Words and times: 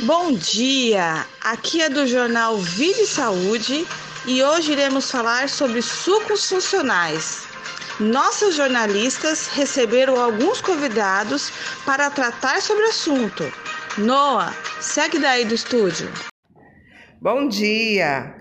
Bom 0.00 0.34
dia! 0.34 1.24
Aqui 1.40 1.80
é 1.80 1.88
do 1.88 2.06
jornal 2.06 2.58
Vida 2.58 3.00
e 3.00 3.06
Saúde 3.06 3.86
e 4.26 4.42
hoje 4.42 4.72
iremos 4.72 5.10
falar 5.10 5.48
sobre 5.48 5.80
sucos 5.80 6.46
funcionais. 6.46 7.46
Nossos 7.98 8.56
jornalistas 8.56 9.46
receberam 9.46 10.20
alguns 10.20 10.60
convidados 10.60 11.50
para 11.86 12.10
tratar 12.10 12.60
sobre 12.60 12.84
o 12.84 12.88
assunto. 12.90 13.44
Noah, 13.96 14.54
segue 14.82 15.18
daí 15.18 15.46
do 15.46 15.54
estúdio. 15.54 16.12
Bom 17.18 17.48
dia! 17.48 18.34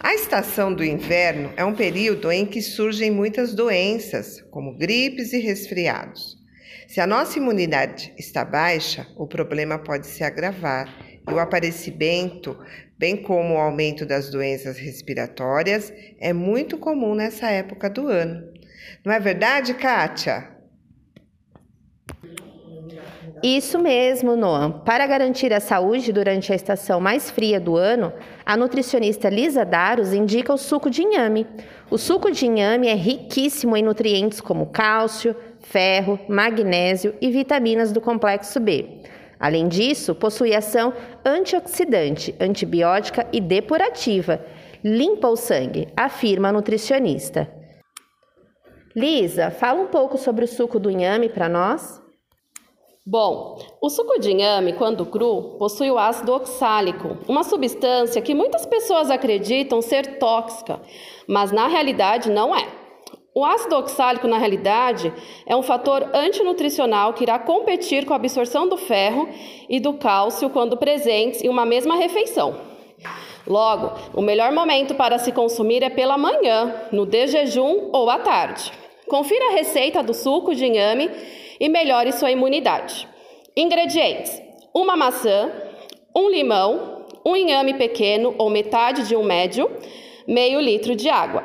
A 0.00 0.14
estação 0.14 0.74
do 0.74 0.82
inverno 0.82 1.52
é 1.54 1.64
um 1.66 1.74
período 1.74 2.32
em 2.32 2.46
que 2.46 2.62
surgem 2.62 3.10
muitas 3.10 3.54
doenças, 3.54 4.40
como 4.50 4.78
gripes 4.78 5.34
e 5.34 5.38
resfriados. 5.38 6.43
Se 6.86 7.00
a 7.00 7.06
nossa 7.06 7.38
imunidade 7.38 8.12
está 8.18 8.44
baixa, 8.44 9.06
o 9.16 9.26
problema 9.26 9.78
pode 9.78 10.06
se 10.06 10.22
agravar 10.22 10.88
e 11.28 11.32
o 11.32 11.38
aparecimento, 11.38 12.56
bem 12.98 13.16
como 13.16 13.54
o 13.54 13.58
aumento 13.58 14.04
das 14.04 14.30
doenças 14.30 14.76
respiratórias, 14.76 15.92
é 16.20 16.32
muito 16.32 16.78
comum 16.78 17.14
nessa 17.14 17.50
época 17.50 17.88
do 17.88 18.08
ano. 18.08 18.52
Não 19.04 19.12
é 19.12 19.18
verdade, 19.18 19.74
Kátia? 19.74 20.53
Isso 23.42 23.78
mesmo, 23.78 24.36
Noam. 24.36 24.70
Para 24.70 25.06
garantir 25.06 25.52
a 25.52 25.60
saúde 25.60 26.12
durante 26.12 26.52
a 26.52 26.56
estação 26.56 27.00
mais 27.00 27.30
fria 27.30 27.60
do 27.60 27.76
ano, 27.76 28.12
a 28.44 28.56
nutricionista 28.56 29.28
Lisa 29.28 29.64
Daros 29.64 30.12
indica 30.12 30.52
o 30.52 30.58
suco 30.58 30.88
de 30.88 31.02
inhame. 31.02 31.46
O 31.90 31.98
suco 31.98 32.30
de 32.30 32.46
inhame 32.46 32.88
é 32.88 32.94
riquíssimo 32.94 33.76
em 33.76 33.82
nutrientes 33.82 34.40
como 34.40 34.66
cálcio, 34.66 35.36
ferro, 35.60 36.18
magnésio 36.28 37.14
e 37.20 37.30
vitaminas 37.30 37.92
do 37.92 38.00
complexo 38.00 38.58
B. 38.60 39.02
Além 39.38 39.68
disso, 39.68 40.14
possui 40.14 40.54
ação 40.54 40.92
antioxidante, 41.24 42.34
antibiótica 42.40 43.26
e 43.32 43.40
depurativa. 43.40 44.40
Limpa 44.82 45.28
o 45.28 45.36
sangue, 45.36 45.88
afirma 45.96 46.48
a 46.48 46.52
nutricionista. 46.52 47.50
Lisa, 48.96 49.50
fala 49.50 49.80
um 49.80 49.86
pouco 49.88 50.16
sobre 50.16 50.44
o 50.44 50.48
suco 50.48 50.78
do 50.78 50.90
inhame 50.90 51.28
para 51.28 51.48
nós. 51.48 52.03
Bom, 53.06 53.58
o 53.82 53.90
suco 53.90 54.18
de 54.18 54.30
inhame, 54.30 54.72
quando 54.72 55.04
cru, 55.04 55.56
possui 55.58 55.90
o 55.90 55.98
ácido 55.98 56.32
oxálico, 56.32 57.18
uma 57.28 57.44
substância 57.44 58.22
que 58.22 58.34
muitas 58.34 58.64
pessoas 58.64 59.10
acreditam 59.10 59.82
ser 59.82 60.18
tóxica, 60.18 60.80
mas 61.28 61.52
na 61.52 61.66
realidade 61.66 62.30
não 62.30 62.56
é. 62.56 62.66
O 63.34 63.44
ácido 63.44 63.76
oxálico, 63.76 64.26
na 64.26 64.38
realidade, 64.38 65.12
é 65.44 65.54
um 65.54 65.62
fator 65.62 66.08
antinutricional 66.14 67.12
que 67.12 67.24
irá 67.24 67.38
competir 67.38 68.06
com 68.06 68.14
a 68.14 68.16
absorção 68.16 68.66
do 68.66 68.78
ferro 68.78 69.28
e 69.68 69.78
do 69.78 69.92
cálcio 69.92 70.48
quando 70.48 70.78
presentes 70.78 71.42
em 71.42 71.50
uma 71.50 71.66
mesma 71.66 71.96
refeição. 71.96 72.56
Logo, 73.46 73.92
o 74.14 74.22
melhor 74.22 74.50
momento 74.50 74.94
para 74.94 75.18
se 75.18 75.30
consumir 75.30 75.82
é 75.82 75.90
pela 75.90 76.16
manhã, 76.16 76.74
no 76.90 77.04
desjejum 77.04 77.90
ou 77.92 78.08
à 78.08 78.18
tarde. 78.18 78.83
Confira 79.14 79.50
a 79.50 79.52
receita 79.52 80.02
do 80.02 80.12
suco 80.12 80.56
de 80.56 80.66
inhame 80.66 81.08
e 81.60 81.68
melhore 81.68 82.10
sua 82.10 82.32
imunidade. 82.32 83.08
Ingredientes: 83.56 84.42
uma 84.74 84.96
maçã, 84.96 85.52
um 86.16 86.28
limão, 86.28 87.06
um 87.24 87.36
inhame 87.36 87.74
pequeno 87.74 88.34
ou 88.36 88.50
metade 88.50 89.06
de 89.06 89.14
um 89.14 89.22
médio, 89.22 89.70
meio 90.26 90.58
litro 90.58 90.96
de 90.96 91.08
água. 91.08 91.44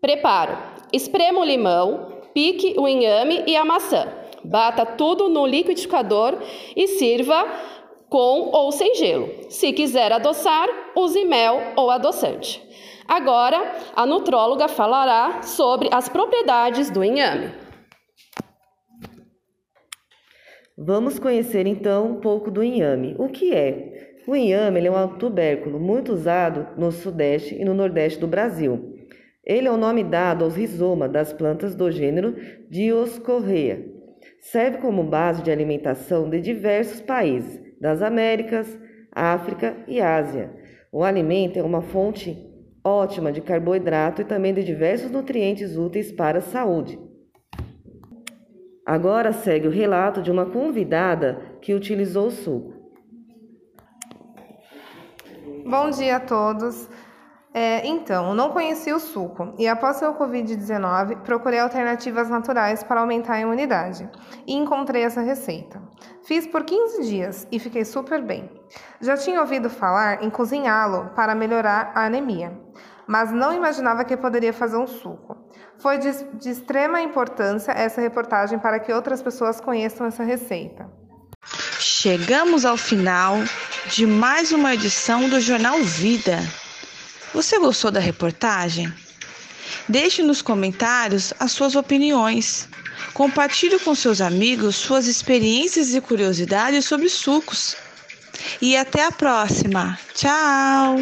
Preparo: 0.00 0.56
Esprema 0.92 1.40
o 1.40 1.44
limão, 1.44 2.22
pique 2.32 2.76
o 2.78 2.86
inhame 2.86 3.42
e 3.44 3.56
a 3.56 3.64
maçã. 3.64 4.06
Bata 4.44 4.86
tudo 4.86 5.28
no 5.28 5.44
liquidificador 5.44 6.38
e 6.76 6.86
sirva 6.86 7.44
com 8.08 8.50
ou 8.52 8.70
sem 8.70 8.94
gelo. 8.94 9.28
Se 9.48 9.72
quiser 9.72 10.12
adoçar, 10.12 10.68
use 10.94 11.24
mel 11.24 11.60
ou 11.74 11.90
adoçante. 11.90 12.62
Agora, 13.06 13.76
a 13.94 14.06
nutróloga 14.06 14.68
falará 14.68 15.42
sobre 15.42 15.88
as 15.92 16.08
propriedades 16.08 16.90
do 16.90 17.04
inhame. 17.04 17.52
Vamos 20.76 21.18
conhecer 21.18 21.66
então 21.66 22.06
um 22.06 22.20
pouco 22.20 22.50
do 22.50 22.62
inhame. 22.62 23.14
O 23.18 23.28
que 23.28 23.54
é? 23.54 24.18
O 24.26 24.34
inhame 24.34 24.84
é 24.84 24.90
um 24.90 25.18
tubérculo 25.18 25.78
muito 25.78 26.12
usado 26.12 26.66
no 26.76 26.90
Sudeste 26.90 27.54
e 27.54 27.64
no 27.64 27.74
Nordeste 27.74 28.18
do 28.18 28.26
Brasil. 28.26 28.94
Ele 29.44 29.68
é 29.68 29.70
o 29.70 29.76
nome 29.76 30.02
dado 30.02 30.44
aos 30.44 30.56
rizomas 30.56 31.12
das 31.12 31.32
plantas 31.32 31.74
do 31.74 31.90
gênero 31.90 32.34
Dioscorrea. 32.70 33.84
Serve 34.40 34.78
como 34.78 35.04
base 35.04 35.42
de 35.42 35.50
alimentação 35.50 36.28
de 36.28 36.40
diversos 36.40 37.00
países 37.00 37.60
das 37.80 38.00
Américas, 38.00 38.78
África 39.12 39.76
e 39.86 40.00
Ásia. 40.00 40.50
O 40.90 41.04
alimento 41.04 41.58
é 41.58 41.62
uma 41.62 41.82
fonte 41.82 42.53
ótima 42.84 43.32
de 43.32 43.40
carboidrato 43.40 44.20
e 44.20 44.24
também 44.24 44.52
de 44.52 44.62
diversos 44.62 45.10
nutrientes 45.10 45.76
úteis 45.76 46.12
para 46.12 46.38
a 46.38 46.42
saúde. 46.42 47.00
Agora 48.84 49.32
segue 49.32 49.66
o 49.66 49.70
relato 49.70 50.20
de 50.20 50.30
uma 50.30 50.44
convidada 50.44 51.40
que 51.62 51.72
utilizou 51.72 52.26
o 52.26 52.30
suco. 52.30 52.74
Bom 55.66 55.88
dia 55.88 56.16
a 56.16 56.20
todos. 56.20 56.86
É, 57.56 57.86
então, 57.86 58.34
não 58.34 58.50
conhecia 58.50 58.96
o 58.96 58.98
suco 58.98 59.54
e 59.56 59.68
após 59.68 60.02
o 60.02 60.12
Covid-19 60.14 61.18
procurei 61.18 61.60
alternativas 61.60 62.28
naturais 62.28 62.82
para 62.82 63.00
aumentar 63.00 63.34
a 63.34 63.40
imunidade 63.40 64.10
e 64.44 64.54
encontrei 64.54 65.04
essa 65.04 65.20
receita. 65.20 65.80
Fiz 66.24 66.48
por 66.48 66.64
15 66.64 67.08
dias 67.08 67.46
e 67.52 67.60
fiquei 67.60 67.84
super 67.84 68.20
bem. 68.20 68.50
Já 69.00 69.16
tinha 69.16 69.40
ouvido 69.40 69.70
falar 69.70 70.24
em 70.24 70.30
cozinhá-lo 70.30 71.10
para 71.14 71.32
melhorar 71.32 71.92
a 71.94 72.06
anemia, 72.06 72.58
mas 73.06 73.30
não 73.30 73.54
imaginava 73.54 74.04
que 74.04 74.16
poderia 74.16 74.52
fazer 74.52 74.76
um 74.76 74.86
suco. 74.88 75.36
Foi 75.78 75.98
de, 75.98 76.10
de 76.34 76.50
extrema 76.50 77.00
importância 77.02 77.70
essa 77.70 78.00
reportagem 78.00 78.58
para 78.58 78.80
que 78.80 78.92
outras 78.92 79.22
pessoas 79.22 79.60
conheçam 79.60 80.08
essa 80.08 80.24
receita. 80.24 80.90
Chegamos 81.78 82.64
ao 82.64 82.76
final 82.76 83.36
de 83.86 84.06
mais 84.06 84.50
uma 84.50 84.74
edição 84.74 85.28
do 85.28 85.40
Jornal 85.40 85.80
Vida. 85.82 86.38
Você 87.34 87.58
gostou 87.58 87.90
da 87.90 87.98
reportagem? 87.98 88.90
Deixe 89.88 90.22
nos 90.22 90.40
comentários 90.40 91.34
as 91.40 91.50
suas 91.50 91.74
opiniões. 91.74 92.68
Compartilhe 93.12 93.78
com 93.80 93.92
seus 93.92 94.20
amigos 94.20 94.76
suas 94.76 95.08
experiências 95.08 95.92
e 95.94 96.00
curiosidades 96.00 96.84
sobre 96.84 97.08
sucos. 97.08 97.76
E 98.62 98.76
até 98.76 99.04
a 99.04 99.10
próxima. 99.10 99.98
Tchau! 100.14 100.96